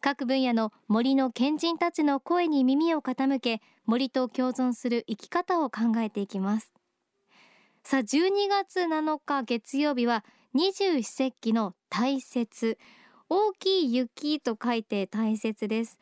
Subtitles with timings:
[0.00, 6.72] 各分野の森の賢人たちの声に耳を傾け森と共存する生き方を考えていきます。
[7.82, 10.24] さあ12月7日月曜日は
[10.54, 12.78] 二十四節気の大雪
[13.28, 15.98] 大きい雪と書いて大雪です。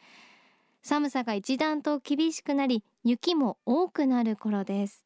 [0.82, 5.03] 寒さが一段と厳しくなり雪も多くなる頃です。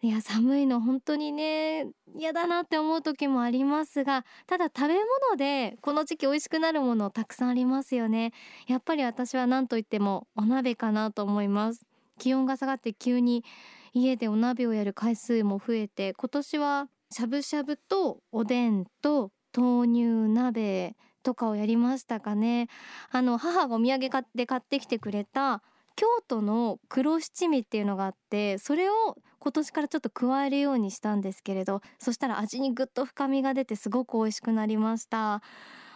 [0.00, 8.32] いや寒いの本当にね嫌だなって思う時もありますがただ食べ物でこの時期美味しくなるものたくさんありますよね。
[8.68, 11.84] やっぱり私は何と言ってもお鍋かなと思います。
[12.16, 13.44] 気温が下がって急に
[13.92, 22.68] 家でお鍋をやる回数も増えて今年はしゃぶしゃぶとおでんと豆乳鍋とかをやりましたかね。
[23.10, 25.60] あの母がお土産で買ってきてくれた
[25.98, 35.42] 京都の黒七味っていうのがあってそれを今年からちょっと加えるようにしたんですけれどそしたら味にぐっと深みが出てすごく美味しくなりました。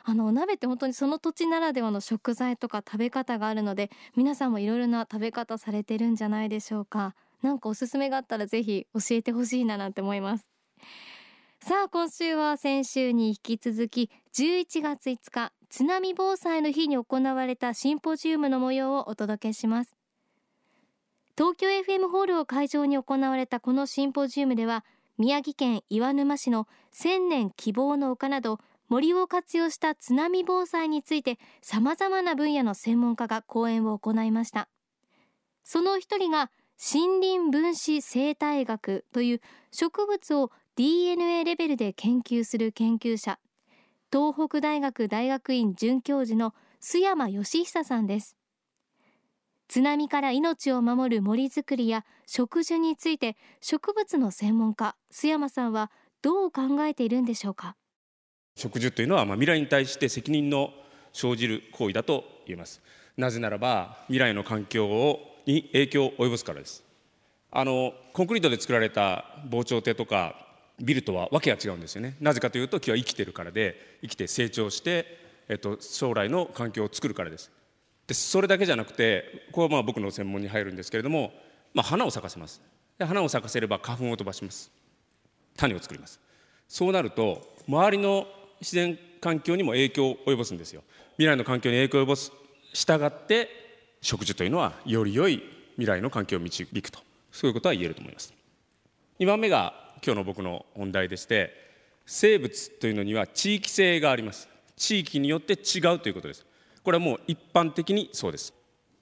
[0.04, 7.14] あのお鍋って本当にその土地ならではの食材とか食べ方があるので皆さんもいろいろな食べ方されてるんじゃないでしょうか。
[7.40, 10.48] 何かおすすめがあったらぜひ教えてほしいななんて思います。
[11.60, 19.96] さあ今週は先週に引き続き11月5日津波防災の日に行われたシンポジウムの模様をお届けします。
[21.34, 24.84] 東京 FM ホールを会場に行われたこのシンポジウムでは
[25.16, 28.58] 宮城県岩沼市の千年希望の丘など
[28.90, 34.68] 森を活用した津波防災についてさまざまな分野の専門家が講演を行いました。
[35.64, 39.40] その一人が森林分子生態学という
[39.70, 43.38] 植物を DNA レベルで研究する研究者
[44.12, 46.52] 東北大学大学院准教授の
[46.82, 48.36] 須山義久さんです。
[49.68, 55.90] 津波から命を守る森づくりや植樹について植物の専門家須山さんは
[56.20, 57.74] どう考えているんでしょうか？
[58.54, 60.68] 植樹というのはまあ未来に対して責任の
[61.14, 62.82] 生じる行為だと言えます。
[63.16, 66.84] なぜならば未来の環境をに影響を及ぼすからです。
[67.50, 70.34] あのコンクリートで作られた防潮堤とか
[70.80, 72.16] ビルとはわけが違うんですよね。
[72.20, 75.18] なぜかというと木は生きてるからで生きて成長して、
[75.48, 77.50] えっと、将来の環境を作るからです。
[78.06, 81.32] でそれだけじゃなくてここはまあ僕の専門に入るんですけれども、
[81.72, 82.60] まあ、花を咲かせます。
[82.98, 84.70] で花を咲かせれば花粉を飛ばします。
[85.56, 86.20] 種を作ります。
[86.68, 88.26] そうなると周りの
[88.60, 90.82] 自然環境にも影響を及ぼすんですよ。
[91.16, 92.32] 未来の環境に影響を及ぼす。
[92.72, 93.48] 従って
[94.00, 95.42] 植樹というのはより良い
[95.74, 96.98] 未来の環境を導くと。
[97.30, 98.34] そういうことは言えると思います。
[99.20, 99.74] 2番目が
[100.04, 101.54] 今日の僕の本題でして
[102.06, 104.48] 生物というのには地域性があります。
[104.76, 106.44] 地域によって違うということです。
[106.82, 108.52] これはもう一般的にそうです。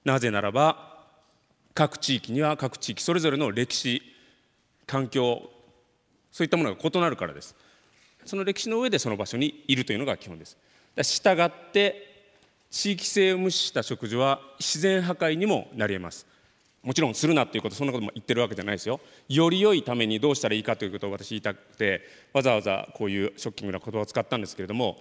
[0.05, 1.05] なぜならば
[1.73, 4.01] 各地域には各地域それぞれの歴史
[4.85, 5.49] 環境
[6.31, 7.55] そういったものが異なるからです。
[8.25, 10.57] その歴史の上でその場所にいるというのが基本です。
[11.01, 12.27] したがって
[12.69, 16.27] 地域性を無視した植樹は自然破壊にもなり得ます。
[16.83, 18.99] もちろんするなっていうことそんなことも言ってるわけじゃないですよ。
[19.29, 22.01] より良いためにどうしたらいいかということを私言いたくて
[22.33, 24.97] わざわざこういうショッキングな言葉を使ったんですけれども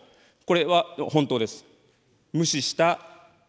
[0.47, 1.65] これは本当です。
[2.33, 3.01] 無視した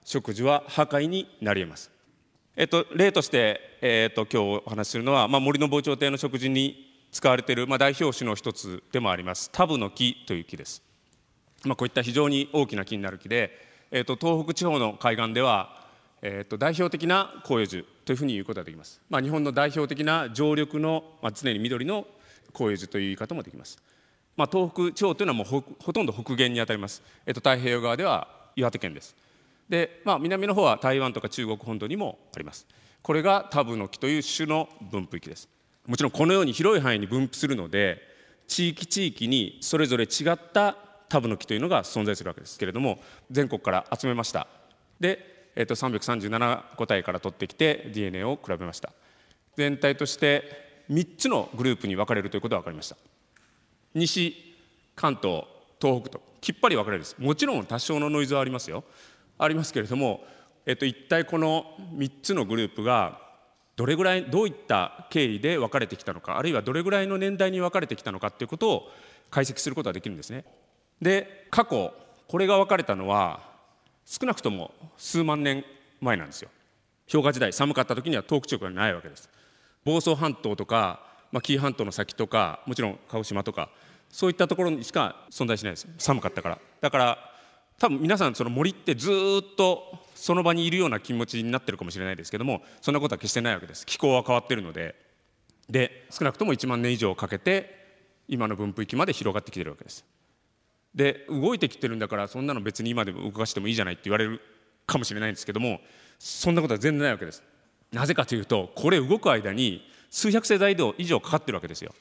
[0.03, 1.91] 植樹は破壊になり得ます。
[2.55, 9.49] えっと、例として、えっと、今日お話しするのは、まあ、森の防潮堤の植樹に使われている、まあ、代表種の一つでもあります。
[9.51, 10.81] タブの木という木です、
[11.65, 13.51] まあ、こういった非常に大きな木になる木で、
[13.91, 15.80] えっと、東北地方の海岸では、
[16.21, 22.05] えっと、代表的な広葉樹というふうに言うことができます、まあ、日本の代表的な常緑の、まあ、常に緑の
[22.53, 23.81] 広葉樹という言い方もできます、
[24.37, 29.16] まあ、東北地方というのはもうほほとんど北限にあたります、えっと、太平洋側では岩手県です。
[29.69, 32.67] で、まあ、南の方は台湾とか中国本土にもあります。
[33.01, 35.47] これがタブノキという種の分布域です。
[35.87, 37.99] もちろんこのように広い範囲に分布するので
[38.47, 40.75] 地域地域にそれぞれ違った
[41.09, 42.99] タブノキというのが存在するわけですけれども
[43.31, 44.47] 全国から集めました。
[44.99, 48.91] で、えー、と337個体から取ってきて DNA を比べました。
[49.55, 52.97] 全体として3つのグループに分かれるということが分かりました。
[53.93, 54.35] 西
[54.95, 55.45] 関東
[55.81, 57.15] 東北ときっぱり分かれるです。
[57.19, 58.83] もちろん多少のノイズはありますよ。
[59.37, 60.23] ありますけれども、
[60.65, 61.65] えっと、一体この
[61.95, 63.19] 3つのグループが
[63.75, 68.91] どれぐらいどういった経緯で分かれてきたのかあるいはどれぐらいの年代に分かれてきたのかということを
[69.29, 70.45] 解析することができるんですね。
[71.01, 71.93] で過去
[72.27, 73.50] これが分かれたのは
[74.05, 75.63] 少なくとも数万年
[75.99, 76.49] 前なんですよ。
[77.11, 79.29] 氷河時代寒かった時には東北地方がないわけです。
[79.85, 81.01] 房総半島とか、
[81.31, 83.69] まあ、紀伊半島の先とかもちろん鹿児島とか
[84.09, 85.87] そういったところにしか存在しないです。
[85.97, 86.59] 寒かったから。
[86.81, 87.17] だから
[87.79, 89.83] 多分皆さんその森ってずっと
[90.13, 93.85] その場にいるような気持ちになってるかもしれないですけどもそんなことは決してないわけです。
[93.85, 94.95] 気候は変わってるので。
[95.69, 97.81] で少なくとも1万年以上かけて
[98.27, 100.05] 今の分布域まで広がってきてるわけです。
[100.96, 104.41] で動いてきてるんだからそんなの別に今でも動かしてもいいじゃないって言われる
[104.85, 105.79] かもしれないんですけども
[106.20, 107.43] そんなことは全然ないわけです
[107.91, 111.93] なぜかというとこれ動く間に数百世代以上かかってるわけですよ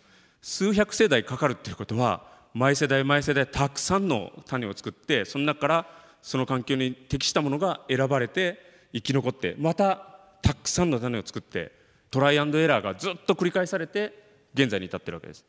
[0.43, 2.23] 数百世代かかるっていうことは
[2.55, 5.87] 毎世代毎世代たくさんの種を作ってその中から
[6.23, 8.59] その環境に適したものが選ばれて
[8.93, 10.07] 生き残ってまた
[10.43, 11.73] たくさんの種を作って
[12.11, 14.13] トライアンドエラーがずっと繰り返されて
[14.55, 15.45] 現在に至ってるわけです。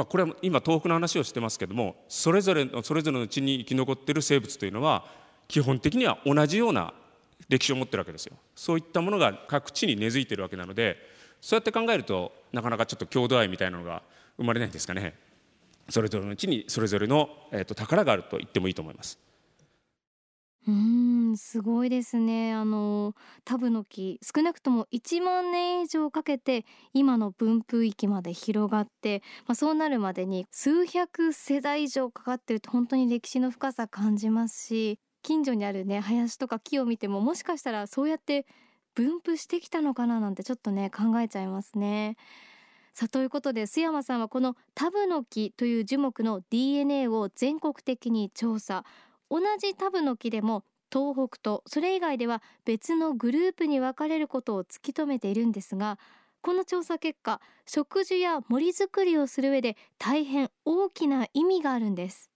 [0.00, 5.04] まあ、これは今東北の話をしてますけどもそれぞれのそれぞれの地に生き残っている生物というのは
[5.46, 6.94] 基本的には同じような
[7.50, 8.34] 歴史を持ってるわけですよ。
[8.54, 10.96] そういったものが各地に根付いてるわけなので
[11.42, 14.02] そうやって考えるとなかなかちょっと郷土愛みたいなのが
[14.38, 15.18] 生まれないんですかね。
[15.90, 19.18] それぞれの地にそれぞれの、えー、と宝があると言ってもいいと思います。
[20.66, 20.99] うん
[21.36, 38.46] すごいですねあのタブの木少なくとも1万年以上かけて今の分布域まで広がって、まあ、そうなるまでに数百世代以上かかってると本当に歴史の深さ感じますし近所にあるね林とか木を見てももしかしたらそうやって
[38.94, 42.16] 分布してきたのかななんてちょっとね考えちゃいますね。
[42.92, 48.84] さということで須山さんはこのタブノキという樹木の DNA を全国的に調査
[49.30, 55.98] 同じタブノキでも東北とそれ以外では別のグループに分かれることを突き止めているんですが
[56.42, 62.30] この調査結果植樹や森づくりをする上で大変大きな意味があるんです。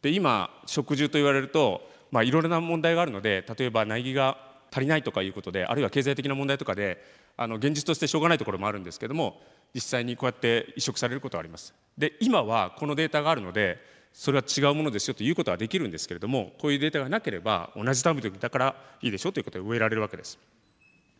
[0.00, 4.36] で今植樹と言われると、まあ、いろいろな問題があるので例えば苗木が
[4.72, 7.04] 足りないとかいうことであるいは経済的な問題とかで
[7.36, 9.40] あの現実としてしょうがないところもあるんですけども
[9.74, 11.74] 実際にこうやって移植されることがあります。
[11.96, 13.78] で今はこのデータがあるので
[14.12, 20.38] それは違うものですよということはできるんですけれどもこういうデータがなければ同じタブだからいいでしょということで植えられるわけです。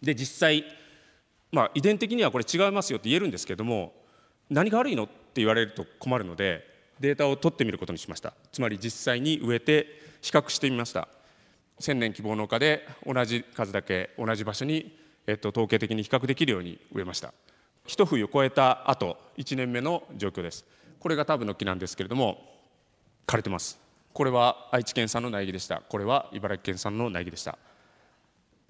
[0.03, 0.65] で実際
[1.51, 3.95] まあ遺伝的にはこれ違いますよって言えるんですけれども
[4.51, 6.67] 何が悪いのって言われると困るので
[7.01, 8.35] データを取ってみることにしました。
[8.53, 9.87] つまり実際に植えて
[10.21, 11.09] 比較してみました。
[11.81, 14.97] 千年希望農家で同じ数だけ同じ場所に、
[15.27, 17.33] えっと、統計的に比較できるように植えました。
[17.87, 20.65] 一冬を超えた後1年目の状況です。
[21.01, 22.52] これがタブの木なんですけれども
[23.27, 23.79] 枯れてます。
[24.13, 25.83] これは愛知県産の苗木でした。
[25.89, 27.59] これは茨城県産の苗木でした。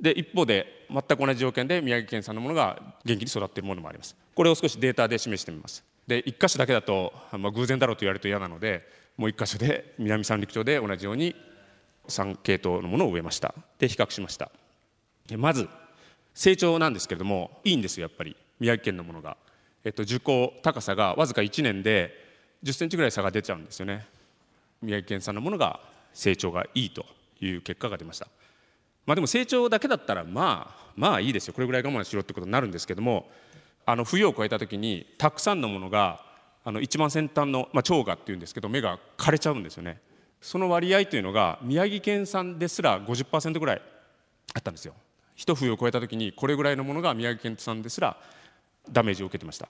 [0.00, 4.16] で一方で全く同じ条件で宮城県産のものが元気に育っているものもあります。
[4.34, 5.84] これを少しデータで示してみます。
[6.06, 11.36] で1箇所だけだと、まあ、偶然だろうと言われると嫌なのでもう1箇所で南三陸町で同じように
[12.08, 13.54] 3系統のものを植えました。
[13.78, 14.50] で比較しました。
[15.26, 15.68] でまず
[16.34, 18.36] 成長なんですけれどもいいんですよやっぱり。
[18.58, 19.36] 宮城県のものが、
[19.84, 22.14] えっと、樹高高さがわずか1年で
[22.62, 24.06] 10センチぐらい差が出ちゃうんですよね。
[24.82, 25.80] 宮城県産のものが
[26.12, 27.06] 成長がいいと
[27.40, 28.28] いう結果が出ました。
[29.06, 31.54] まあでも成長だけだったらまあまあいいですよ。
[31.54, 33.30] これぐらい我慢しろってことになるんですけども
[33.84, 36.20] あの冬を越えた時にたくさんのものが
[36.64, 40.00] あの一番先端の、まあ、蝶芽っていうんですけど芽が枯れちゃうんですよね。
[40.40, 43.82] その割合というのが宮城県産ですら50%ぐらい
[44.54, 44.94] あったんですよ。
[45.34, 48.16] 一冬を越えた時にこれぐらいのものが宮城県産ですら
[48.90, 49.68] ダメージを受けてました。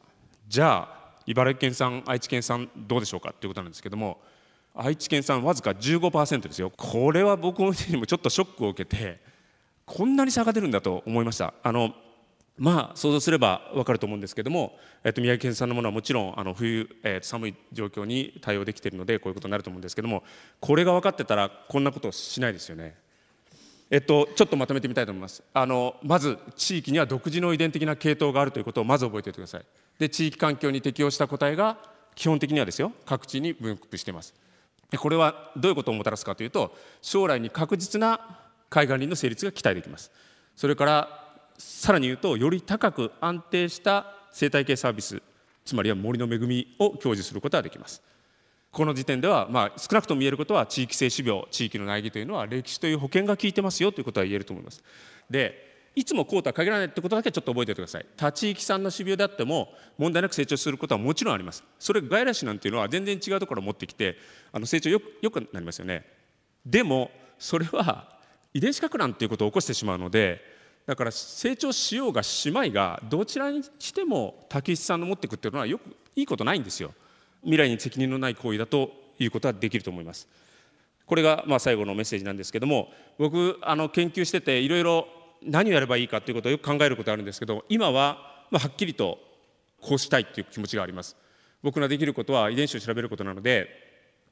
[0.49, 4.21] じゃあ茨城県産愛知県産どうでしょうかということなんですけども
[4.75, 6.73] 愛知県産わずか15%ですよ。
[6.77, 9.21] これは僕のにもちょっとショックを受けて
[9.85, 11.55] こんなに差が出るんだと思いました。
[11.63, 11.95] あの
[12.59, 20.23] まあ想像すれば分かると思うんですけども、えっと、宮城県産のものはもちろんあの冬、えー、寒い状況に対応できているのでこういうことになると思うんですけども
[20.61, 22.95] これが分かってたらこんなことしないですよね。
[23.91, 25.43] えっと、ちょっとまとめてみたいと思います。
[25.53, 29.67] あのまず地域には独自の遺伝的な系統があるということをまず覚えておいてください。
[29.99, 31.79] で地域環境に適応した個体が
[32.15, 34.35] 基本的にはですよ各地に分布しています。
[34.99, 40.11] これはどういうことをもたらすかというと将来に確実な海岸林の成立が期待できます。
[40.57, 41.09] それから
[41.59, 45.23] さらに言うとより高く安定した生態系サービス
[45.65, 48.03] つまりは森の恵みを享受することができます。
[48.71, 54.83] この時点では、まあ、少なくとも言えることは地域性種苗地域の苗木というのは歴史という保険が効いてますよということは言えると思います。
[55.29, 58.07] でいつもこうとは限らないってことだけちょっと覚えておいてください。
[58.17, 61.63] 他地域産の種苗であっても問題なく成長することはもちろんあります。
[61.79, 64.17] それ外来種なんていうのは全然違うところを持ってきて
[64.53, 66.07] あの成長よよくなりますよね。
[66.65, 68.19] でもそれは
[68.55, 70.41] 遺伝子か乱ということを起こしてしまうので
[70.87, 76.95] だから成長しようがしまいがどちらにしても竹内さんの持っていくっていうのはよくいいことないんですよ。
[77.43, 80.29] 未来に責任のない行為だということはできると思います。
[81.07, 85.07] これがまあ最後のメッセージなんですけども僕あの研究してていろいろ
[85.45, 89.19] 何をやればいいかということをよく考えることあるんですけど今はまはっきりと
[89.81, 91.17] こうしたいという気持ちがあります。
[91.63, 93.69] 僕ができることは遺伝子を調べることなので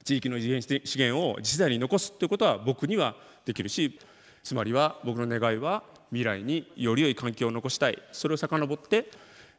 [0.05, 3.14] 地域の遺伝子資源を次世代に残すということは僕には
[3.45, 3.99] できるし
[4.43, 7.99] つまりは僕の願いは未来により良い環境を残したい。
[8.12, 9.11] それを遡って、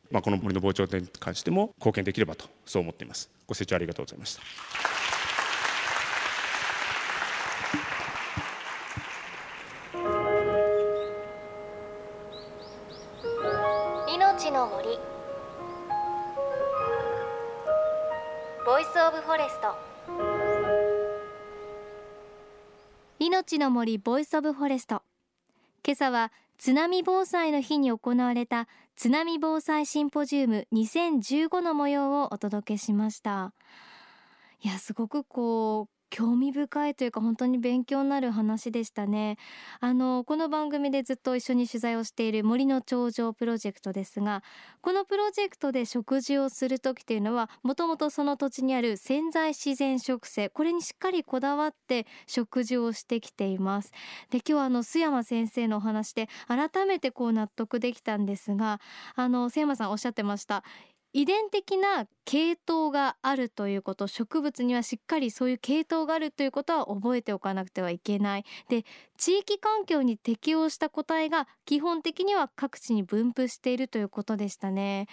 [0.09, 3.29] まあ、この森の防潮堤に関しても貢献できればとそう思っています。
[3.47, 5.00] ご清聴ありがとうございました。
[14.51, 14.99] の森。
[18.65, 19.75] Voice of Forest。
[23.19, 25.03] 命の森 Voice of Forest。
[25.85, 28.67] 今朝は津波防災の日に行われた
[28.97, 33.53] 津波防災シンポジウム2015の模様をお届けしました。
[34.61, 39.37] いやすごくこう興味深いというか本当に勉強になる話でしたね。
[39.79, 44.43] あのこの番組でずっと一緒に取材をしている森の頂上プロジェクトですが
[44.81, 53.91] このプロジェクトで食事をする時というのはもともとその土地にある潜在自然植生これにしっかりこだわって食事をしてきています。
[54.29, 58.81] で今日はあの須山先生のお話で改めてこう納得できたんですが
[59.15, 60.63] あの須山さんおっしゃってました。
[61.13, 68.45] 遺伝的な系統があるということ植物にはしっかりそういう系統があるということは覚えておかなくてはいけない。
[68.69, 68.85] で
[69.17, 75.07] 地域環境に適応した個体が基本的には各地に分布しているということでしたね。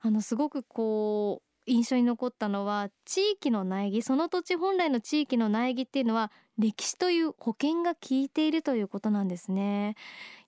[0.00, 9.94] あのすごくこう印象に残ったのは地域の苗木その土地本来の地域の苗木っていうのは歴史という保険が効いているということなんですね。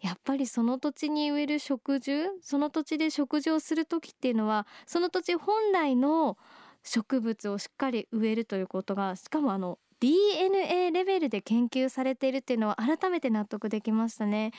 [0.00, 6.36] やっぱりその土地に植える植樹その土地で食事をする時っていうのはその土地本来の
[6.82, 14.52] 植物をしっかり植えるということがしかもあの DNA レベルで研究されているっていうのは改めて納得できましたね。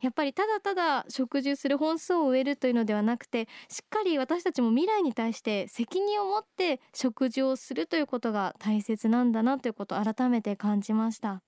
[0.00, 11.42] やっぱりただただ植樹する本数を植えるというのではなくてしっかり私たちも未来に対して責任を持って植樹をするということが大切なんだなということを改めて感じました。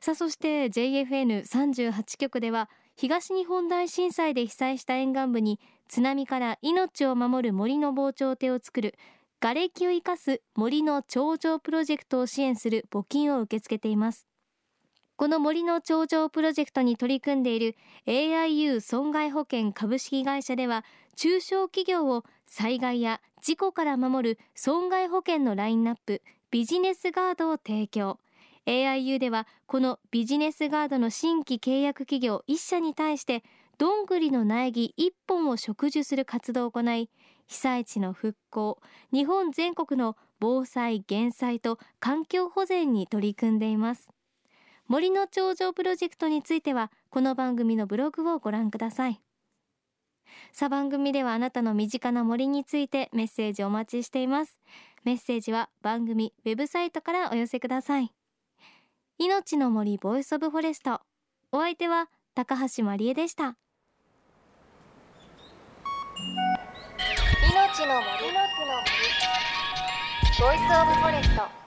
[0.00, 8.94] さあそして JFN38 局では東日本大震災で被災した沿岸部に津波から命を守る森の防潮堤を作る
[9.38, 14.26] 瓦礫を生かす森の頂上プロジェクトを支援する募金を受け付けています。
[15.16, 17.76] この森の頂上プロジェクトに取り組んでいる
[18.06, 20.84] AIU 損害保険株式会社では
[21.16, 28.18] 中小企業を災害や事故から守る損害保険のラインナップビジネスガードを提供。
[28.66, 33.44] AIU ではこのビジネスガードの新規契約企業1社に対して
[33.78, 37.10] どんぐりの苗木1本を植樹する活動を行い
[37.46, 38.80] 被災地の復興
[39.12, 44.10] 日本全国の防災減災と環境保全に取り組んでいます。
[44.88, 49.20] 森の長城プロジェクトについてはこの番組のブログをご覧ください。
[50.52, 54.58] さ番組ではあなたの身近な森についてメッセージお待ちしています。
[55.04, 58.12] メッセージは番組ウェブサイトからお寄せください。
[59.18, 61.00] 命の森 Voice of Forest。
[61.52, 63.56] お相手は高橋真理恵でした。
[67.86, 68.90] の森の森。
[70.40, 71.65] ボイスオブフォレスト。